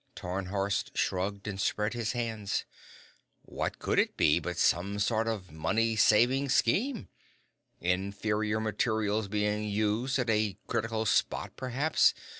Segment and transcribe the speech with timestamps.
[0.15, 2.65] Tarnhorst shrugged and spread his hands.
[3.43, 7.07] "What could it be but some sort of money saving scheme?
[7.79, 12.15] Inferior materials being used at a critical spot, perhaps.